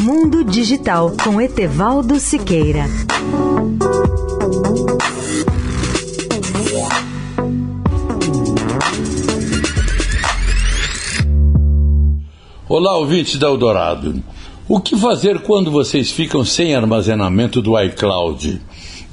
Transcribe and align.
Mundo 0.00 0.44
Digital 0.44 1.12
com 1.24 1.40
Etevaldo 1.40 2.20
Siqueira. 2.20 2.84
Olá, 12.68 12.96
ouvintes 12.96 13.40
da 13.40 13.48
Eldorado. 13.48 14.22
O 14.68 14.78
que 14.78 14.96
fazer 14.96 15.40
quando 15.40 15.68
vocês 15.68 16.12
ficam 16.12 16.44
sem 16.44 16.76
armazenamento 16.76 17.60
do 17.60 17.76
iCloud? 17.80 18.62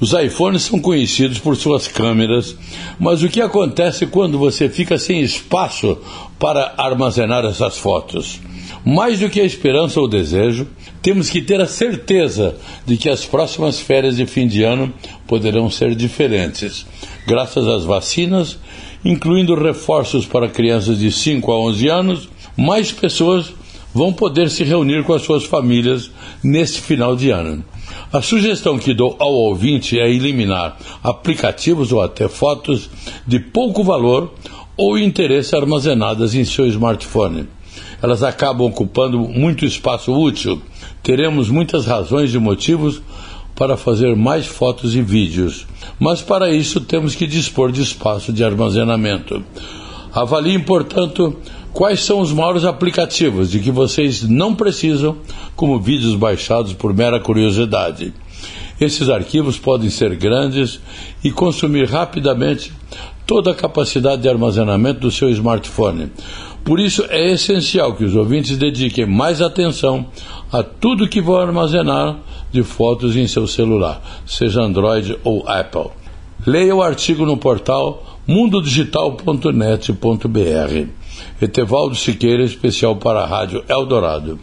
Os 0.00 0.12
iPhones 0.12 0.62
são 0.62 0.78
conhecidos 0.78 1.40
por 1.40 1.56
suas 1.56 1.88
câmeras, 1.88 2.56
mas 3.00 3.24
o 3.24 3.28
que 3.28 3.40
acontece 3.40 4.06
quando 4.06 4.38
você 4.38 4.68
fica 4.68 4.96
sem 4.98 5.20
espaço 5.20 5.98
para 6.38 6.74
armazenar 6.78 7.44
essas 7.44 7.76
fotos? 7.76 8.40
Mais 8.84 9.20
do 9.20 9.28
que 9.28 9.40
a 9.40 9.44
esperança 9.44 10.00
ou 10.00 10.08
desejo, 10.08 10.66
temos 11.02 11.30
que 11.30 11.42
ter 11.42 11.60
a 11.60 11.66
certeza 11.66 12.56
de 12.84 12.96
que 12.96 13.08
as 13.08 13.24
próximas 13.24 13.78
férias 13.78 14.16
de 14.16 14.26
fim 14.26 14.46
de 14.46 14.62
ano 14.62 14.92
poderão 15.26 15.70
ser 15.70 15.94
diferentes, 15.94 16.86
graças 17.26 17.66
às 17.66 17.84
vacinas, 17.84 18.58
incluindo 19.04 19.54
reforços 19.54 20.26
para 20.26 20.48
crianças 20.48 20.98
de 20.98 21.10
5 21.12 21.52
a 21.52 21.60
11 21.60 21.88
anos, 21.88 22.28
mais 22.56 22.90
pessoas 22.90 23.52
vão 23.94 24.12
poder 24.12 24.50
se 24.50 24.62
reunir 24.62 25.04
com 25.04 25.14
as 25.14 25.22
suas 25.22 25.44
famílias 25.44 26.10
neste 26.42 26.80
final 26.80 27.16
de 27.16 27.30
ano. 27.30 27.64
A 28.12 28.20
sugestão 28.20 28.78
que 28.78 28.92
dou 28.92 29.16
ao 29.18 29.32
ouvinte 29.32 29.98
é 29.98 30.10
eliminar 30.10 30.76
aplicativos 31.02 31.92
ou 31.92 32.02
até 32.02 32.28
fotos 32.28 32.90
de 33.26 33.38
pouco 33.38 33.82
valor 33.82 34.32
ou 34.76 34.98
interesse 34.98 35.56
armazenadas 35.56 36.34
em 36.34 36.44
seu 36.44 36.66
smartphone. 36.66 37.48
Elas 38.02 38.22
acabam 38.22 38.66
ocupando 38.66 39.18
muito 39.18 39.64
espaço 39.64 40.12
útil. 40.12 40.60
Teremos 41.02 41.48
muitas 41.48 41.86
razões 41.86 42.34
e 42.34 42.38
motivos 42.38 43.02
para 43.54 43.76
fazer 43.76 44.14
mais 44.14 44.46
fotos 44.46 44.94
e 44.94 45.00
vídeos, 45.00 45.66
mas 45.98 46.20
para 46.20 46.50
isso 46.52 46.78
temos 46.80 47.14
que 47.14 47.26
dispor 47.26 47.72
de 47.72 47.82
espaço 47.82 48.32
de 48.32 48.44
armazenamento. 48.44 49.42
Avaliem, 50.12 50.60
portanto, 50.60 51.36
quais 51.72 52.00
são 52.00 52.20
os 52.20 52.32
maiores 52.32 52.64
aplicativos 52.64 53.50
de 53.50 53.60
que 53.60 53.70
vocês 53.70 54.22
não 54.22 54.54
precisam, 54.54 55.16
como 55.54 55.80
vídeos 55.80 56.14
baixados 56.14 56.74
por 56.74 56.94
mera 56.94 57.20
curiosidade. 57.20 58.12
Esses 58.78 59.08
arquivos 59.08 59.58
podem 59.58 59.88
ser 59.88 60.16
grandes 60.16 60.78
e 61.24 61.30
consumir 61.30 61.88
rapidamente 61.88 62.72
toda 63.26 63.50
a 63.50 63.54
capacidade 63.54 64.22
de 64.22 64.28
armazenamento 64.28 65.00
do 65.00 65.10
seu 65.10 65.28
smartphone. 65.30 66.12
Por 66.64 66.80
isso 66.80 67.04
é 67.08 67.32
essencial 67.32 67.94
que 67.94 68.04
os 68.04 68.14
ouvintes 68.14 68.56
dediquem 68.56 69.06
mais 69.06 69.42
atenção 69.42 70.06
a 70.52 70.62
tudo 70.62 71.08
que 71.08 71.20
vão 71.20 71.36
armazenar 71.36 72.16
de 72.52 72.62
fotos 72.62 73.16
em 73.16 73.26
seu 73.26 73.46
celular, 73.46 74.00
seja 74.26 74.62
Android 74.62 75.18
ou 75.22 75.46
Apple. 75.48 75.90
Leia 76.46 76.74
o 76.74 76.82
artigo 76.82 77.26
no 77.26 77.36
portal 77.36 78.20
mundodigital.net.br. 78.26 80.88
Etevaldo 81.40 81.94
Siqueira, 81.94 82.42
especial 82.42 82.96
para 82.96 83.20
a 83.20 83.26
Rádio 83.26 83.64
Eldorado. 83.68 84.38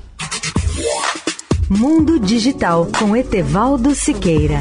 Mundo 1.69 2.19
Digital 2.19 2.87
com 2.97 3.15
Etevaldo 3.15 3.95
Siqueira. 3.95 4.59